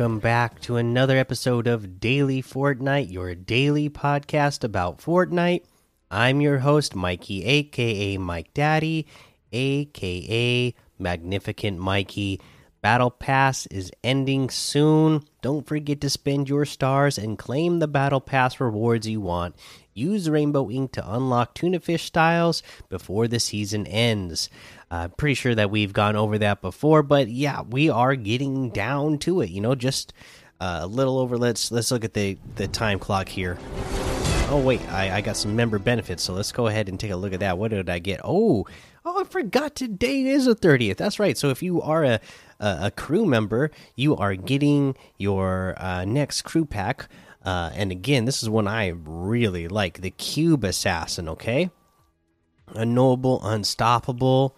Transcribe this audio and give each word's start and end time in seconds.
Welcome 0.00 0.20
back 0.20 0.60
to 0.62 0.76
another 0.76 1.18
episode 1.18 1.66
of 1.66 2.00
Daily 2.00 2.42
Fortnite, 2.42 3.12
your 3.12 3.34
daily 3.34 3.90
podcast 3.90 4.64
about 4.64 4.96
Fortnite. 4.96 5.64
I'm 6.10 6.40
your 6.40 6.60
host, 6.60 6.94
Mikey, 6.94 7.44
aka 7.44 8.16
Mike 8.16 8.54
Daddy, 8.54 9.06
aka 9.52 10.74
Magnificent 10.98 11.78
Mikey. 11.78 12.40
Battle 12.80 13.10
Pass 13.10 13.66
is 13.66 13.92
ending 14.02 14.48
soon. 14.48 15.22
Don't 15.42 15.66
forget 15.66 16.00
to 16.00 16.08
spend 16.08 16.48
your 16.48 16.64
stars 16.64 17.18
and 17.18 17.38
claim 17.38 17.78
the 17.78 17.86
Battle 17.86 18.22
Pass 18.22 18.58
rewards 18.58 19.06
you 19.06 19.20
want. 19.20 19.54
Use 20.00 20.30
Rainbow 20.30 20.70
Ink 20.70 20.92
to 20.92 21.14
unlock 21.14 21.54
tuna 21.54 21.78
fish 21.78 22.04
styles 22.04 22.62
before 22.88 23.28
the 23.28 23.38
season 23.38 23.86
ends. 23.86 24.48
Uh, 24.90 25.08
pretty 25.08 25.34
sure 25.34 25.54
that 25.54 25.70
we've 25.70 25.92
gone 25.92 26.16
over 26.16 26.38
that 26.38 26.62
before, 26.62 27.02
but 27.02 27.28
yeah, 27.28 27.60
we 27.60 27.90
are 27.90 28.16
getting 28.16 28.70
down 28.70 29.18
to 29.18 29.40
it. 29.42 29.50
You 29.50 29.60
know, 29.60 29.74
just 29.74 30.12
uh, 30.60 30.80
a 30.82 30.86
little 30.86 31.18
over. 31.18 31.36
Let's 31.36 31.70
let's 31.70 31.90
look 31.90 32.04
at 32.04 32.14
the 32.14 32.38
the 32.56 32.66
time 32.66 32.98
clock 32.98 33.28
here. 33.28 33.58
Oh 34.52 34.60
wait, 34.64 34.80
I, 34.90 35.18
I 35.18 35.20
got 35.20 35.36
some 35.36 35.54
member 35.54 35.78
benefits, 35.78 36.24
so 36.24 36.32
let's 36.32 36.50
go 36.50 36.66
ahead 36.66 36.88
and 36.88 36.98
take 36.98 37.12
a 37.12 37.16
look 37.16 37.32
at 37.32 37.40
that. 37.40 37.56
What 37.56 37.70
did 37.70 37.88
I 37.88 38.00
get? 38.00 38.20
Oh, 38.24 38.66
oh, 39.04 39.20
I 39.20 39.24
forgot 39.24 39.76
today 39.76 40.22
is 40.22 40.46
the 40.46 40.56
thirtieth. 40.56 40.98
That's 40.98 41.20
right. 41.20 41.38
So 41.38 41.50
if 41.50 41.62
you 41.62 41.80
are 41.82 42.02
a 42.02 42.20
a, 42.58 42.78
a 42.86 42.90
crew 42.90 43.26
member, 43.26 43.70
you 43.94 44.16
are 44.16 44.34
getting 44.34 44.96
your 45.18 45.74
uh, 45.78 46.04
next 46.04 46.42
crew 46.42 46.64
pack. 46.64 47.08
Uh, 47.44 47.70
and 47.74 47.90
again, 47.90 48.26
this 48.26 48.42
is 48.42 48.50
one 48.50 48.68
I 48.68 48.88
really 48.88 49.68
like 49.68 50.00
the 50.00 50.10
Cube 50.10 50.64
Assassin. 50.64 51.28
Okay, 51.28 51.70
unknowable, 52.74 53.40
unstoppable. 53.42 54.56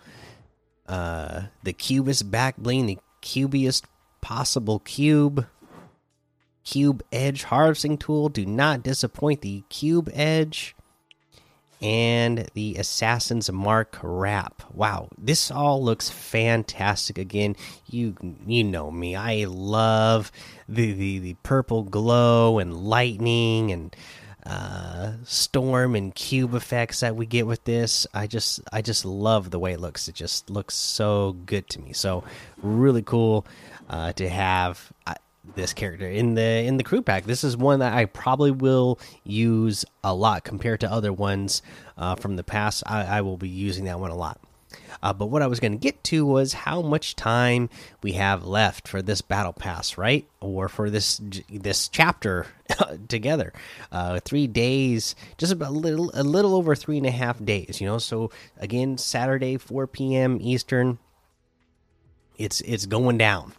Uh, 0.86 1.44
the 1.62 1.72
Cubist 1.72 2.30
back 2.30 2.56
bling, 2.56 2.86
the 2.86 2.98
cubiest 3.20 3.86
possible 4.20 4.80
cube. 4.80 5.46
Cube 6.64 7.02
Edge 7.10 7.44
harvesting 7.44 7.98
tool. 7.98 8.28
Do 8.28 8.46
not 8.46 8.82
disappoint 8.82 9.40
the 9.40 9.64
Cube 9.68 10.10
Edge. 10.12 10.76
And 11.82 12.48
the 12.54 12.76
Assassin's 12.76 13.50
Mark 13.50 13.98
wrap. 14.02 14.62
Wow, 14.72 15.08
this 15.18 15.50
all 15.50 15.82
looks 15.82 16.08
fantastic. 16.08 17.18
Again, 17.18 17.56
you 17.86 18.14
you 18.46 18.62
know 18.62 18.90
me. 18.90 19.16
I 19.16 19.46
love 19.48 20.30
the 20.68 20.92
the, 20.92 21.18
the 21.18 21.34
purple 21.42 21.82
glow 21.82 22.60
and 22.60 22.84
lightning 22.84 23.72
and 23.72 23.96
uh, 24.44 25.12
storm 25.24 25.94
and 25.94 26.14
cube 26.14 26.54
effects 26.54 27.00
that 27.00 27.16
we 27.16 27.26
get 27.26 27.46
with 27.46 27.64
this. 27.64 28.06
I 28.14 28.26
just 28.26 28.60
I 28.72 28.82
just 28.82 29.04
love 29.04 29.50
the 29.50 29.58
way 29.58 29.72
it 29.72 29.80
looks. 29.80 30.08
It 30.08 30.14
just 30.14 30.50
looks 30.50 30.74
so 30.74 31.32
good 31.46 31.68
to 31.70 31.80
me. 31.80 31.92
So 31.92 32.24
really 32.62 33.02
cool 33.02 33.46
uh, 33.88 34.12
to 34.14 34.28
have. 34.28 34.92
This 35.56 35.72
character 35.72 36.08
in 36.08 36.34
the 36.34 36.42
in 36.42 36.76
the 36.76 36.84
crew 36.84 37.02
pack. 37.02 37.24
This 37.24 37.44
is 37.44 37.56
one 37.56 37.80
that 37.80 37.92
I 37.92 38.04
probably 38.04 38.50
will 38.50 38.98
use 39.24 39.84
a 40.04 40.14
lot 40.14 40.44
compared 40.44 40.80
to 40.80 40.90
other 40.90 41.12
ones 41.12 41.62
uh, 41.96 42.14
from 42.14 42.36
the 42.36 42.44
past. 42.44 42.82
I, 42.86 43.04
I, 43.04 43.20
will 43.22 43.36
be 43.36 43.48
using 43.48 43.84
that 43.86 43.98
one 43.98 44.10
a 44.10 44.16
lot. 44.16 44.40
Uh, 45.02 45.12
but 45.12 45.26
what 45.26 45.42
I 45.42 45.48
was 45.48 45.58
going 45.58 45.72
to 45.72 45.78
get 45.78 46.02
to 46.04 46.24
was 46.24 46.52
how 46.52 46.80
much 46.80 47.16
time 47.16 47.68
we 48.02 48.12
have 48.12 48.44
left 48.44 48.86
for 48.86 49.02
this 49.02 49.20
battle 49.20 49.52
pass, 49.52 49.98
right? 49.98 50.26
Or 50.40 50.68
for 50.68 50.90
this 50.90 51.20
this 51.50 51.88
chapter 51.88 52.46
together. 53.08 53.52
Uh, 53.90 54.20
three 54.20 54.46
days, 54.46 55.16
just 55.38 55.52
about 55.52 55.70
a 55.70 55.74
little 55.74 56.10
a 56.14 56.22
little 56.22 56.54
over 56.54 56.74
three 56.76 56.98
and 56.98 57.06
a 57.06 57.10
half 57.10 57.44
days. 57.44 57.80
You 57.80 57.88
know, 57.88 57.98
so 57.98 58.30
again, 58.58 58.96
Saturday, 58.96 59.56
four 59.56 59.86
p.m. 59.86 60.38
Eastern. 60.40 60.98
It's 62.38 62.60
it's 62.62 62.86
going 62.86 63.18
down 63.18 63.54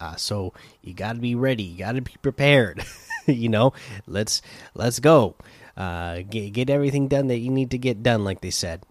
uh, 0.00 0.16
so 0.16 0.52
you 0.82 0.94
got 0.94 1.14
to 1.14 1.20
be 1.20 1.34
ready. 1.34 1.62
You 1.62 1.78
got 1.78 1.92
to 1.92 2.02
be 2.02 2.14
prepared. 2.22 2.84
you 3.26 3.48
know, 3.48 3.72
let's 4.06 4.42
let's 4.74 5.00
go. 5.00 5.36
Uh, 5.76 6.22
get 6.28 6.52
get 6.52 6.70
everything 6.70 7.08
done 7.08 7.28
that 7.28 7.38
you 7.38 7.50
need 7.50 7.70
to 7.72 7.78
get 7.78 8.02
done, 8.02 8.24
like 8.24 8.40
they 8.40 8.50
said. 8.50 8.84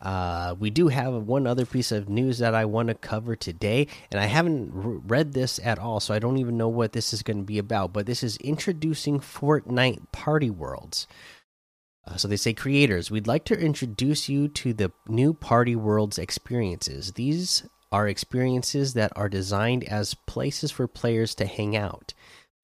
Uh, 0.00 0.56
we 0.58 0.68
do 0.68 0.88
have 0.88 1.12
one 1.14 1.46
other 1.46 1.64
piece 1.64 1.92
of 1.92 2.08
news 2.08 2.38
that 2.38 2.56
I 2.56 2.64
want 2.64 2.88
to 2.88 2.94
cover 2.94 3.36
today, 3.36 3.86
and 4.10 4.20
I 4.20 4.26
haven't 4.26 4.70
read 4.72 5.32
this 5.32 5.60
at 5.62 5.78
all, 5.78 6.00
so 6.00 6.12
I 6.12 6.18
don't 6.18 6.38
even 6.38 6.56
know 6.56 6.68
what 6.68 6.92
this 6.92 7.12
is 7.12 7.22
going 7.22 7.38
to 7.38 7.44
be 7.44 7.58
about. 7.58 7.92
But 7.92 8.06
this 8.06 8.24
is 8.24 8.36
introducing 8.38 9.20
Fortnite 9.20 10.10
Party 10.10 10.50
Worlds. 10.50 11.06
Uh, 12.04 12.16
so 12.16 12.26
they 12.26 12.36
say, 12.36 12.52
creators, 12.52 13.12
we'd 13.12 13.28
like 13.28 13.44
to 13.44 13.58
introduce 13.58 14.28
you 14.28 14.48
to 14.48 14.72
the 14.72 14.90
new 15.06 15.32
Party 15.32 15.76
Worlds 15.76 16.18
experiences. 16.18 17.12
These 17.12 17.62
are 17.92 18.08
experiences 18.08 18.94
that 18.94 19.12
are 19.14 19.28
designed 19.28 19.84
as 19.84 20.14
places 20.14 20.72
for 20.72 20.88
players 20.88 21.34
to 21.36 21.46
hang 21.46 21.76
out, 21.76 22.14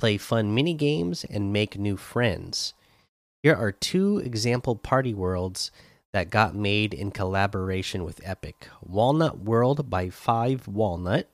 play 0.00 0.16
fun 0.16 0.54
mini 0.54 0.72
games, 0.74 1.24
and 1.24 1.52
make 1.52 1.78
new 1.78 1.96
friends. 1.98 2.72
Here 3.42 3.54
are 3.54 3.70
two 3.70 4.18
example 4.18 4.74
party 4.74 5.12
worlds 5.14 5.70
that 6.12 6.30
got 6.30 6.54
made 6.54 6.94
in 6.94 7.10
collaboration 7.10 8.04
with 8.04 8.20
Epic 8.24 8.68
Walnut 8.82 9.38
World 9.38 9.90
by 9.90 10.08
5 10.08 10.66
Walnut. 10.66 11.28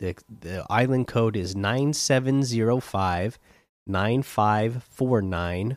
The, 0.00 0.16
the 0.28 0.66
island 0.70 1.06
code 1.06 1.36
is 1.36 1.54
9705 1.54 3.38
9549 3.86 5.76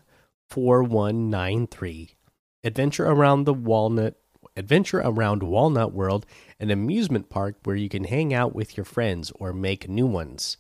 4193. 0.50 2.16
Adventure 2.64 3.06
around 3.06 3.44
the 3.44 3.54
Walnut 3.54 4.16
Adventure 4.58 5.02
around 5.06 5.44
Walnut 5.44 5.94
World, 5.94 6.26
an 6.60 6.72
amusement 6.72 7.30
park 7.30 7.58
where 7.64 7.76
you 7.76 7.90
can 7.90 8.06
hang 8.06 8.34
out 8.34 8.56
with 8.56 8.76
your 8.76 8.86
friends 8.86 9.32
or 9.40 9.54
make 9.54 9.88
new 9.88 10.08
ones. 10.08 10.58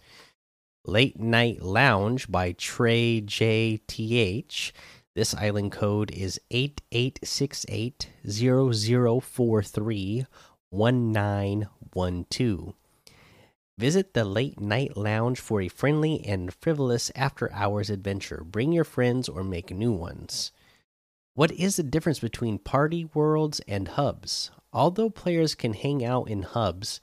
Late 0.85 1.19
Night 1.19 1.63
Lounge 1.63 2.31
by 2.31 2.51
Trey 2.51 3.21
JTH. 3.21 4.71
This 5.15 5.33
island 5.33 5.71
code 5.71 6.11
is 6.11 6.39
8868 6.51 8.09
0043 8.29 10.25
1912. 10.69 12.73
Visit 13.79 14.13
the 14.13 14.25
Late 14.25 14.59
Night 14.59 14.95
Lounge 14.95 15.39
for 15.39 15.59
a 15.59 15.69
friendly 15.69 16.23
and 16.23 16.53
frivolous 16.53 17.11
after 17.15 17.51
hours 17.51 17.89
adventure. 17.89 18.43
Bring 18.45 18.71
your 18.71 18.83
friends 18.83 19.27
or 19.27 19.43
make 19.43 19.71
new 19.71 19.91
ones. 19.91 20.51
What 21.37 21.51
is 21.51 21.75
the 21.75 21.83
difference 21.83 22.17
between 22.17 22.57
party 22.57 23.05
worlds 23.13 23.61
and 23.67 23.89
hubs? 23.89 24.49
Although 24.73 25.11
players 25.11 25.53
can 25.53 25.73
hang 25.73 26.03
out 26.03 26.31
in 26.31 26.41
hubs, 26.41 26.99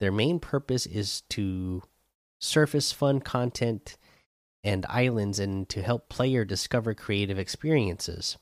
their 0.00 0.10
main 0.10 0.40
purpose 0.40 0.86
is 0.86 1.20
to 1.28 1.84
surface 2.40 2.90
fun 2.90 3.20
content 3.20 3.96
and 4.64 4.84
islands 4.86 5.38
and 5.38 5.68
to 5.68 5.82
help 5.82 6.08
player 6.08 6.44
discover 6.44 6.94
creative 6.94 7.38
experiences. 7.38 8.38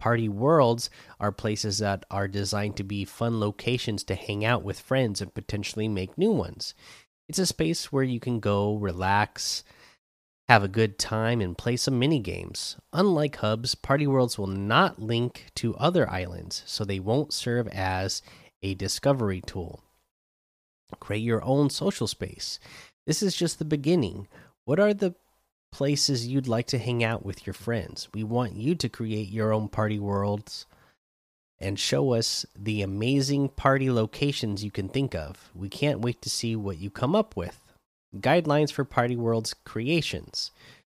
Party 0.00 0.28
worlds 0.28 0.90
are 1.20 1.30
places 1.30 1.78
that 1.78 2.04
are 2.10 2.26
designed 2.26 2.76
to 2.78 2.82
be 2.82 3.04
fun 3.04 3.38
locations 3.38 4.02
to 4.02 4.16
hang 4.16 4.44
out 4.44 4.64
with 4.64 4.80
friends 4.80 5.20
and 5.20 5.32
potentially 5.32 5.86
make 5.86 6.18
new 6.18 6.32
ones. 6.32 6.74
It's 7.28 7.38
a 7.38 7.46
space 7.46 7.92
where 7.92 8.02
you 8.02 8.18
can 8.18 8.40
go 8.40 8.74
relax, 8.74 9.62
have 10.48 10.64
a 10.64 10.68
good 10.68 10.98
time, 10.98 11.40
and 11.40 11.58
play 11.58 11.76
some 11.76 11.98
mini 11.98 12.20
games. 12.20 12.76
Unlike 12.92 13.36
hubs, 13.36 13.74
party 13.74 14.06
worlds 14.06 14.38
will 14.38 14.46
not 14.46 15.00
link 15.00 15.46
to 15.56 15.76
other 15.76 16.08
islands, 16.08 16.62
so 16.66 16.84
they 16.84 16.98
won't 16.98 17.34
serve 17.34 17.68
as 17.68 18.22
a 18.62 18.74
discovery 18.74 19.42
tool. 19.44 19.82
Create 21.00 21.20
your 21.20 21.44
own 21.44 21.68
social 21.68 22.06
space. 22.06 22.58
This 23.06 23.22
is 23.22 23.36
just 23.36 23.58
the 23.58 23.64
beginning. 23.64 24.26
What 24.64 24.80
are 24.80 24.94
the 24.94 25.14
places 25.70 26.26
you'd 26.26 26.48
like 26.48 26.66
to 26.68 26.78
hang 26.78 27.04
out 27.04 27.26
with 27.26 27.46
your 27.46 27.54
friends? 27.54 28.08
We 28.14 28.24
want 28.24 28.54
you 28.54 28.74
to 28.76 28.88
create 28.88 29.28
your 29.28 29.52
own 29.52 29.68
party 29.68 29.98
worlds 29.98 30.66
and 31.58 31.78
show 31.78 32.14
us 32.14 32.46
the 32.56 32.80
amazing 32.82 33.50
party 33.50 33.90
locations 33.90 34.64
you 34.64 34.70
can 34.70 34.88
think 34.88 35.14
of. 35.14 35.50
We 35.54 35.68
can't 35.68 36.00
wait 36.00 36.22
to 36.22 36.30
see 36.30 36.56
what 36.56 36.78
you 36.78 36.88
come 36.88 37.14
up 37.14 37.36
with. 37.36 37.60
Guidelines 38.16 38.72
for 38.72 38.84
Party 38.84 39.16
World's 39.16 39.52
creations. 39.52 40.50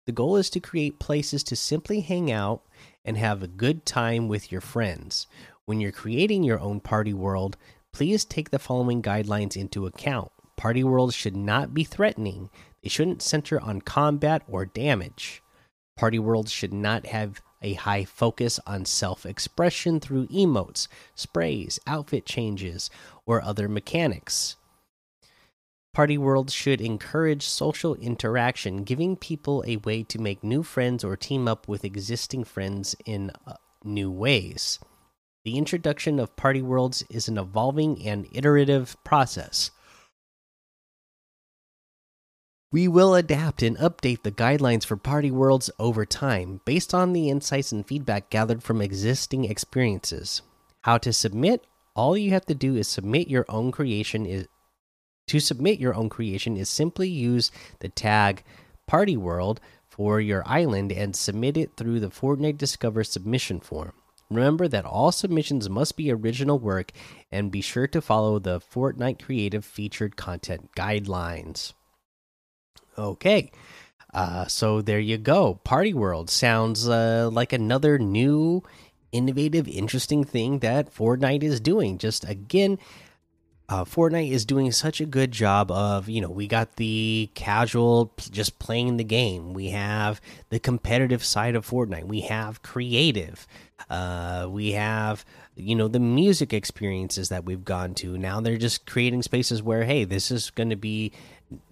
The 0.06 0.12
goal 0.12 0.36
is 0.36 0.50
to 0.50 0.60
create 0.60 0.98
places 0.98 1.44
to 1.44 1.56
simply 1.56 2.00
hang 2.00 2.30
out 2.30 2.62
and 3.04 3.16
have 3.16 3.42
a 3.42 3.48
good 3.48 3.86
time 3.86 4.26
with 4.26 4.50
your 4.50 4.60
friends. 4.60 5.28
When 5.64 5.80
you're 5.80 5.92
creating 5.92 6.42
your 6.42 6.58
own 6.58 6.80
party 6.80 7.14
world, 7.14 7.56
please 7.92 8.24
take 8.24 8.50
the 8.50 8.58
following 8.58 9.00
guidelines 9.00 9.56
into 9.56 9.86
account. 9.86 10.32
Party 10.56 10.82
worlds 10.82 11.14
should 11.14 11.36
not 11.36 11.72
be 11.72 11.84
threatening, 11.84 12.50
they 12.82 12.88
shouldn't 12.88 13.22
center 13.22 13.60
on 13.60 13.80
combat 13.80 14.42
or 14.48 14.66
damage. 14.66 15.42
Party 15.96 16.18
worlds 16.18 16.50
should 16.50 16.72
not 16.72 17.06
have 17.06 17.40
a 17.62 17.74
high 17.74 18.04
focus 18.04 18.60
on 18.66 18.84
self 18.84 19.24
expression 19.24 20.00
through 20.00 20.26
emotes, 20.26 20.88
sprays, 21.14 21.78
outfit 21.86 22.26
changes, 22.26 22.90
or 23.24 23.40
other 23.40 23.68
mechanics. 23.68 24.56
Party 25.94 26.18
World 26.18 26.50
should 26.50 26.80
encourage 26.80 27.46
social 27.46 27.94
interaction, 27.94 28.82
giving 28.82 29.16
people 29.16 29.62
a 29.64 29.76
way 29.76 30.02
to 30.02 30.20
make 30.20 30.42
new 30.42 30.64
friends 30.64 31.04
or 31.04 31.16
team 31.16 31.46
up 31.46 31.68
with 31.68 31.84
existing 31.84 32.42
friends 32.42 32.96
in 33.06 33.30
uh, 33.46 33.54
new 33.84 34.10
ways. 34.10 34.80
The 35.44 35.56
introduction 35.56 36.18
of 36.18 36.34
Party 36.34 36.60
Worlds 36.60 37.04
is 37.08 37.28
an 37.28 37.38
evolving 37.38 38.04
and 38.04 38.26
iterative 38.32 38.96
process. 39.04 39.70
We 42.72 42.88
will 42.88 43.14
adapt 43.14 43.62
and 43.62 43.76
update 43.76 44.24
the 44.24 44.32
guidelines 44.32 44.84
for 44.84 44.96
party 44.96 45.30
worlds 45.30 45.70
over 45.78 46.04
time 46.04 46.60
based 46.64 46.92
on 46.92 47.12
the 47.12 47.30
insights 47.30 47.70
and 47.70 47.86
feedback 47.86 48.30
gathered 48.30 48.64
from 48.64 48.80
existing 48.82 49.44
experiences. 49.44 50.42
How 50.80 50.98
to 50.98 51.12
submit? 51.12 51.64
All 51.94 52.18
you 52.18 52.30
have 52.32 52.46
to 52.46 52.54
do 52.54 52.74
is 52.74 52.88
submit 52.88 53.28
your 53.28 53.44
own 53.48 53.70
creation 53.70 54.26
to 55.26 55.40
submit 55.40 55.80
your 55.80 55.94
own 55.94 56.08
creation 56.08 56.56
is 56.56 56.68
simply 56.68 57.08
use 57.08 57.50
the 57.80 57.88
tag 57.88 58.42
party 58.86 59.16
world 59.16 59.60
for 59.86 60.20
your 60.20 60.42
island 60.46 60.90
and 60.92 61.14
submit 61.14 61.56
it 61.56 61.76
through 61.76 62.00
the 62.00 62.08
Fortnite 62.08 62.58
Discover 62.58 63.04
submission 63.04 63.60
form. 63.60 63.92
Remember 64.30 64.66
that 64.68 64.84
all 64.84 65.12
submissions 65.12 65.68
must 65.68 65.96
be 65.96 66.10
original 66.10 66.58
work 66.58 66.92
and 67.30 67.52
be 67.52 67.60
sure 67.60 67.86
to 67.86 68.00
follow 68.00 68.38
the 68.38 68.60
Fortnite 68.60 69.22
Creative 69.22 69.64
featured 69.64 70.16
content 70.16 70.70
guidelines. 70.76 71.74
Okay. 72.98 73.52
Uh, 74.12 74.46
so 74.46 74.80
there 74.80 75.00
you 75.00 75.18
go. 75.18 75.54
Party 75.64 75.92
World 75.92 76.30
sounds 76.30 76.88
uh, 76.88 77.28
like 77.32 77.52
another 77.52 77.98
new, 77.98 78.62
innovative, 79.12 79.68
interesting 79.68 80.24
thing 80.24 80.60
that 80.60 80.94
Fortnite 80.94 81.42
is 81.42 81.60
doing. 81.60 81.98
Just 81.98 82.28
again, 82.28 82.78
uh, 83.68 83.84
Fortnite 83.84 84.30
is 84.30 84.44
doing 84.44 84.70
such 84.72 85.00
a 85.00 85.06
good 85.06 85.32
job 85.32 85.70
of, 85.70 86.08
you 86.08 86.20
know, 86.20 86.30
we 86.30 86.46
got 86.46 86.76
the 86.76 87.30
casual, 87.34 88.12
just 88.30 88.58
playing 88.58 88.98
the 88.98 89.04
game. 89.04 89.54
We 89.54 89.70
have 89.70 90.20
the 90.50 90.58
competitive 90.60 91.24
side 91.24 91.54
of 91.54 91.66
Fortnite. 91.66 92.04
We 92.04 92.22
have 92.22 92.62
creative. 92.62 93.46
Uh, 93.88 94.48
we 94.50 94.72
have, 94.72 95.24
you 95.56 95.74
know, 95.74 95.88
the 95.88 96.00
music 96.00 96.52
experiences 96.52 97.30
that 97.30 97.44
we've 97.44 97.64
gone 97.64 97.94
to. 97.94 98.18
Now 98.18 98.40
they're 98.40 98.58
just 98.58 98.86
creating 98.86 99.22
spaces 99.22 99.62
where, 99.62 99.84
hey, 99.84 100.04
this 100.04 100.30
is 100.30 100.50
going 100.50 100.70
to 100.70 100.76
be, 100.76 101.12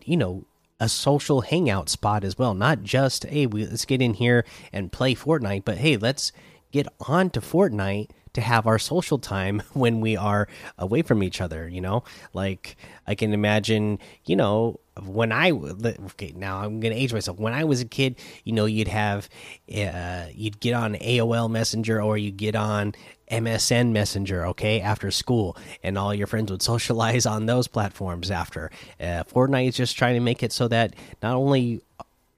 you 0.05 0.17
know, 0.17 0.45
a 0.81 0.89
social 0.89 1.43
hangout 1.43 1.91
spot 1.91 2.25
as 2.25 2.39
well. 2.39 2.55
Not 2.55 2.83
just, 2.83 3.25
hey, 3.25 3.47
we, 3.47 3.67
let's 3.67 3.85
get 3.85 4.01
in 4.01 4.15
here 4.15 4.47
and 4.73 4.91
play 4.91 5.15
Fortnite, 5.15 5.65
but 5.65 5.79
hey, 5.79 5.99
let's 5.99 6.33
get 6.73 6.89
on 7.07 7.29
to 7.31 7.41
Fortnite 7.41 8.09
to 8.35 8.41
have 8.41 8.67
our 8.67 8.79
social 8.79 9.19
time 9.19 9.63
when 9.73 10.01
we 10.01 10.17
are 10.17 10.49
away 10.79 11.03
from 11.03 11.23
each 11.23 11.41
other 11.41 11.69
you 11.69 11.81
know? 11.81 12.05
Like 12.33 12.77
i 13.07 13.15
can 13.15 13.33
imagine 13.33 13.99
you 14.25 14.37
know 14.37 14.81
when 15.05 15.33
i 15.33 15.51
okay 15.51 16.33
now 16.37 16.59
i'm 16.59 16.81
gonna 16.81 16.95
age 16.95 17.13
myself. 17.13 17.39
When 17.39 17.55
i 17.55 17.65
was 17.65 17.81
a 17.81 17.85
kid 17.85 18.17
you 18.45 18.53
know 18.53 18.67
you'd 18.67 18.89
have 18.89 19.29
uh, 19.75 20.27
you'd 20.33 20.61
get 20.61 20.75
on 20.75 20.95
aol 20.95 21.51
messenger 21.51 22.01
or 22.03 22.19
you 22.19 22.31
get 22.31 22.55
on 22.55 22.95
msn 23.31 23.93
messenger 23.93 24.47
okay 24.47 24.81
after 24.81 25.11
school 25.11 25.57
and 25.83 25.97
all 25.97 26.15
your 26.15 26.27
friends 26.27 26.51
would 26.51 26.63
socialize 26.73 27.27
on 27.27 27.47
those 27.47 27.67
platforms 27.67 28.31
after. 28.31 28.71
Uh, 29.01 29.25
fortnite 29.25 29.69
is 29.69 29.77
just 29.77 29.97
trying 29.97 30.15
to 30.15 30.21
make 30.21 30.43
it 30.43 30.53
so 30.53 30.69
that 30.69 30.95
not 31.23 31.35
only 31.35 31.81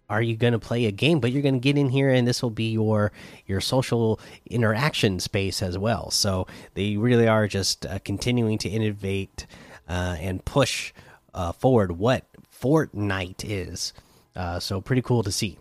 are 0.08 0.22
you 0.22 0.36
going 0.36 0.52
to 0.52 0.58
play 0.58 0.86
a 0.86 0.92
game? 0.92 1.20
But 1.20 1.32
you're 1.32 1.42
going 1.42 1.54
to 1.54 1.60
get 1.60 1.78
in 1.78 1.88
here 1.88 2.10
and 2.10 2.26
this 2.26 2.42
will 2.42 2.50
be 2.50 2.70
your 2.70 3.12
your 3.46 3.60
social 3.60 4.20
interaction 4.48 5.20
space 5.20 5.62
as 5.62 5.78
well. 5.78 6.10
So 6.10 6.46
they 6.74 6.96
really 6.96 7.28
are 7.28 7.46
just 7.46 7.86
uh, 7.86 7.98
continuing 8.04 8.58
to 8.58 8.68
innovate 8.68 9.46
uh, 9.88 10.16
and 10.20 10.44
push 10.44 10.92
uh, 11.32 11.52
forward 11.52 11.92
what 11.92 12.24
fortnite 12.60 13.44
is. 13.44 13.92
Uh, 14.36 14.58
so 14.58 14.80
pretty 14.80 15.02
cool 15.02 15.22
to 15.22 15.32
see. 15.32 15.58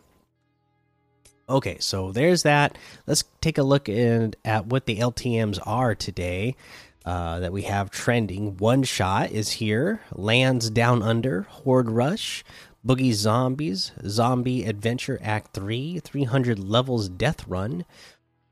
Okay 1.49 1.77
so 1.79 2.11
there's 2.11 2.43
that. 2.43 2.77
Let's 3.07 3.23
take 3.41 3.57
a 3.57 3.63
look 3.63 3.87
in, 3.89 4.33
at 4.43 4.67
what 4.67 4.85
the 4.85 4.99
ltms 4.99 5.59
are 5.65 5.95
today 5.95 6.55
uh, 7.05 7.39
that 7.39 7.51
we 7.51 7.63
have 7.63 7.91
trending. 7.91 8.57
One 8.57 8.83
shot 8.83 9.31
is 9.31 9.51
here. 9.51 10.01
Lands 10.13 10.69
down 10.69 11.01
under 11.01 11.43
horde 11.43 11.89
rush 11.89 12.43
Boogie 12.85 13.13
Zombies, 13.13 13.93
Zombie 14.05 14.65
Adventure 14.65 15.17
Act 15.23 15.53
3, 15.53 15.99
300 15.99 16.59
Levels 16.59 17.07
Death 17.07 17.47
Run, 17.47 17.85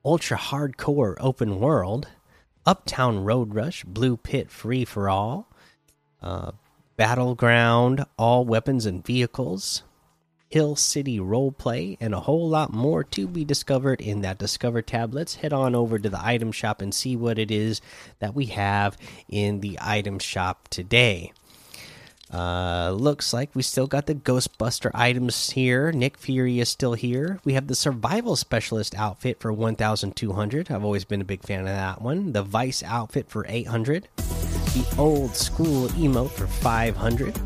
Ultra 0.06 0.38
Hardcore 0.38 1.18
Open 1.20 1.60
World, 1.60 2.08
Uptown 2.66 3.26
Road 3.26 3.54
Rush, 3.54 3.84
Blue 3.84 4.16
Pit 4.16 4.50
Free 4.50 4.86
for 4.86 5.10
All, 5.10 5.52
uh, 6.22 6.54
Battleground 6.96 8.06
All 8.18 8.46
Weapons 8.46 8.86
and 8.86 9.06
Vehicles, 9.06 9.84
Hill 10.48 10.78
City 10.78 11.20
Roleplay, 11.20 11.98
and 12.00 12.14
a 12.14 12.22
whole 12.22 12.48
lot 12.48 12.72
more 12.72 13.04
to 13.04 13.28
be 13.28 13.44
discovered 13.44 14.00
in 14.00 14.22
that 14.22 14.38
Discover 14.38 14.84
tab. 14.84 15.14
Let's 15.14 15.36
head 15.36 15.52
on 15.52 15.76
over 15.76 16.00
to 16.00 16.10
the 16.10 16.26
item 16.26 16.54
shop 16.54 16.82
and 16.82 16.94
see 16.94 17.18
what 17.18 17.38
it 17.38 17.52
is 17.52 17.82
that 18.20 18.34
we 18.34 18.46
have 18.46 18.98
in 19.28 19.60
the 19.60 19.78
item 19.82 20.20
shop 20.20 20.70
today. 20.70 21.34
Uh, 22.32 22.92
looks 22.92 23.34
like 23.34 23.54
we 23.54 23.62
still 23.62 23.88
got 23.88 24.06
the 24.06 24.16
Ghostbuster 24.16 24.90
items 24.94 25.50
here. 25.50 25.92
Nick 25.92 26.18
Fury 26.18 26.60
is 26.60 26.70
still 26.70 26.94
here. 26.94 27.40
We 27.44 27.54
have 27.54 27.68
the 27.68 27.76
Survival 27.76 28.38
Specialist 28.38 28.96
outfit 28.96 29.42
for 29.42 29.52
1,200. 29.52 30.72
I've 30.72 30.84
always 30.84 31.04
been 31.04 31.20
a 31.20 31.26
big 31.26 31.44
fan 31.44 31.62
of 31.62 31.66
that 31.66 32.02
one. 32.02 32.32
The 32.32 32.44
Vice 32.44 32.84
outfit 32.84 33.30
for 33.30 33.46
800. 33.50 34.08
The 34.16 34.96
Old 34.98 35.36
School 35.36 35.90
emote 35.90 36.32
for 36.32 36.48
500. 36.48 37.38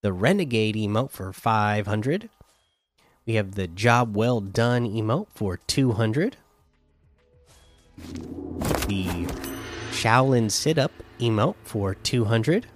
The 0.00 0.12
Renegade 0.14 0.76
emote 0.76 1.10
for 1.10 1.30
500. 1.34 2.30
We 3.26 3.34
have 3.34 3.54
the 3.54 3.68
Job 3.68 4.16
Well 4.16 4.40
Done 4.40 4.88
emote 4.88 5.26
for 5.34 5.58
200. 5.58 6.38
The 7.98 9.26
Shaolin 9.90 10.50
Sit 10.50 10.78
Up 10.78 10.92
emote 11.18 11.56
for 11.64 11.94
200 11.94 12.66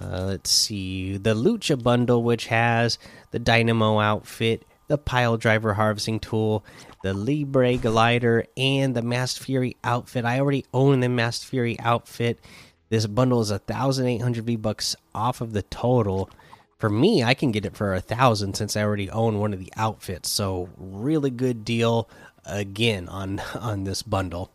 uh, 0.00 0.24
let's 0.24 0.50
see 0.50 1.16
the 1.16 1.34
Lucha 1.34 1.80
bundle, 1.82 2.22
which 2.22 2.46
has 2.46 2.98
the 3.30 3.38
Dynamo 3.38 3.98
outfit, 3.98 4.64
the 4.88 4.98
Pile 4.98 5.36
Driver 5.36 5.74
harvesting 5.74 6.20
tool, 6.20 6.64
the 7.02 7.14
Libre 7.14 7.76
glider, 7.76 8.46
and 8.56 8.94
the 8.94 9.02
Masked 9.02 9.42
Fury 9.42 9.76
outfit. 9.84 10.24
I 10.24 10.40
already 10.40 10.64
own 10.72 11.00
the 11.00 11.08
Masked 11.08 11.44
Fury 11.44 11.78
outfit. 11.80 12.40
This 12.88 13.06
bundle 13.06 13.40
is 13.40 13.50
thousand 13.50 14.06
eight 14.06 14.22
hundred 14.22 14.44
V 14.46 14.56
bucks 14.56 14.96
off 15.14 15.40
of 15.40 15.52
the 15.52 15.62
total. 15.62 16.30
For 16.78 16.88
me, 16.88 17.24
I 17.24 17.34
can 17.34 17.50
get 17.50 17.66
it 17.66 17.76
for 17.76 17.94
a 17.94 18.00
thousand 18.00 18.54
since 18.54 18.76
I 18.76 18.82
already 18.82 19.10
own 19.10 19.40
one 19.40 19.52
of 19.52 19.58
the 19.58 19.72
outfits. 19.76 20.28
So 20.30 20.68
really 20.76 21.30
good 21.30 21.64
deal 21.64 22.08
again 22.44 23.08
on 23.08 23.40
on 23.54 23.84
this 23.84 24.02
bundle. 24.02 24.50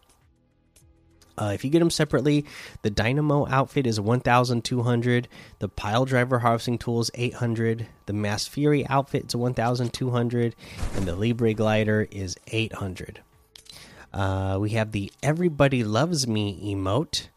Uh, 1.37 1.51
if 1.53 1.63
you 1.65 1.71
get 1.71 1.79
them 1.79 1.89
separately, 1.89 2.45
the 2.83 2.89
Dynamo 2.89 3.47
outfit 3.47 3.87
is 3.87 3.99
1,200. 3.99 5.27
The 5.59 5.69
Pile 5.69 6.05
Driver 6.05 6.39
harvesting 6.39 6.77
tool 6.77 7.01
is 7.01 7.11
800. 7.15 7.87
The 8.05 8.13
Masked 8.13 8.51
Fury 8.51 8.85
outfit 8.87 9.25
is 9.27 9.35
1,200, 9.35 10.55
and 10.95 11.05
the 11.05 11.15
Libre 11.15 11.53
glider 11.53 12.07
is 12.11 12.37
800. 12.47 13.21
Uh, 14.13 14.57
we 14.59 14.71
have 14.71 14.91
the 14.91 15.11
Everybody 15.23 15.83
Loves 15.83 16.27
Me 16.27 16.73
emote 16.73 17.29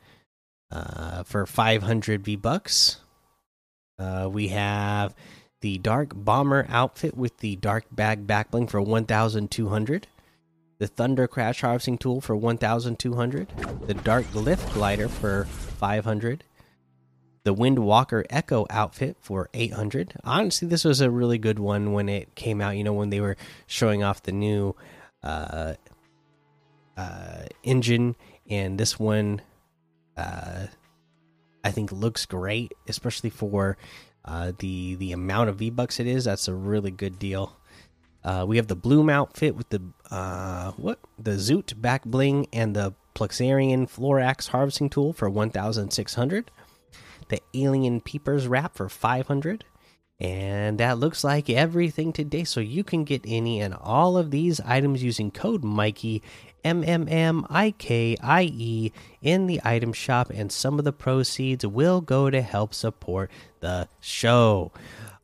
uh, 0.71 1.23
for 1.23 1.47
500 1.47 2.23
V 2.23 2.37
bucks. 2.37 3.01
Uh, 3.99 4.29
we 4.31 4.49
have 4.49 5.15
the 5.63 5.79
Dark 5.79 6.13
Bomber 6.15 6.67
outfit 6.69 7.17
with 7.17 7.39
the 7.39 7.57
Dark 7.57 7.85
Bag 7.91 8.27
backbling 8.27 8.69
for 8.69 8.83
1,200 8.83 10.07
the 10.79 10.87
Thunder 10.87 11.27
Crash 11.27 11.61
Harvesting 11.61 11.99
Tool 11.99 12.21
for 12.21 12.37
1,200, 12.37 13.49
the 13.87 13.95
Dark 13.95 14.27
Glyph 14.27 14.73
Glider 14.75 15.09
for 15.09 15.45
500, 15.45 16.45
the 17.45 17.53
Wind 17.53 17.79
Walker 17.79 18.25
Echo 18.29 18.67
outfit 18.71 19.17
for 19.21 19.49
800. 19.55 20.15
Honestly, 20.25 20.69
this 20.69 20.85
was 20.85 21.01
a 21.01 21.11
really 21.11 21.39
good 21.39 21.59
one 21.59 21.93
when 21.93 22.09
it 22.09 22.35
came 22.35 22.61
out. 22.61 22.77
You 22.77 22.85
know, 22.85 22.93
when 22.93 23.11
they 23.11 23.21
were 23.21 23.37
showing 23.67 24.03
off 24.03 24.23
the 24.23 24.33
new 24.33 24.75
uh, 25.23 25.75
uh, 26.97 27.45
engine, 27.63 28.17
and 28.51 28.79
this 28.79 28.99
one, 28.99 29.41
uh, 30.17 30.67
I 31.63 31.71
think, 31.71 31.93
looks 31.93 32.27
great, 32.27 32.73
especially 32.89 33.31
for 33.31 33.77
uh, 34.25 34.53
the 34.59 34.97
the 34.97 35.13
amount 35.13 35.49
of 35.49 35.57
V 35.57 35.71
bucks 35.71 36.01
it 36.01 36.07
is. 36.07 36.25
That's 36.25 36.49
a 36.49 36.55
really 36.55 36.91
good 36.91 37.19
deal. 37.19 37.57
Uh, 38.27 38.45
we 38.47 38.57
have 38.57 38.67
the 38.67 38.75
Bloom 38.75 39.09
outfit 39.09 39.55
with 39.55 39.69
the 39.69 39.81
uh, 40.11 40.73
what 40.73 40.99
the 41.17 41.33
Zoot 41.33 41.81
back 41.81 42.05
bling 42.05 42.49
and 42.53 42.75
the 42.75 42.93
Pluxarian 43.15 43.89
Florax 43.89 44.49
harvesting 44.49 44.91
tool 44.91 45.13
for 45.13 45.31
1,600. 45.31 46.51
The 47.29 47.41
Alien 47.55 48.01
Peepers 48.01 48.49
wrap 48.49 48.77
for 48.77 48.89
500. 48.89 49.65
And 50.19 50.79
that 50.79 50.99
looks 50.99 51.23
like 51.23 51.49
everything 51.49 52.13
today. 52.13 52.43
So 52.43 52.59
you 52.59 52.83
can 52.83 53.05
get 53.05 53.23
any 53.27 53.61
and 53.61 53.75
all 53.75 54.17
of 54.17 54.33
these 54.33 54.61
items 54.61 55.05
using 55.05 55.31
code 55.31 55.63
Mikey 55.63 56.23
M 56.65 56.83
M 56.83 57.07
M 57.09 57.47
I 57.49 57.71
K 57.71 58.17
I 58.21 58.51
E 58.53 58.93
in 59.23 59.47
the 59.47 59.61
item 59.63 59.93
shop, 59.93 60.31
and 60.35 60.51
some 60.51 60.81
of 60.81 60.85
the 60.85 60.93
proceeds 60.93 61.65
will 61.65 62.01
go 62.01 62.29
to 62.29 62.43
help 62.43 62.75
support 62.75 63.31
the 63.61 63.87
show. 64.01 64.73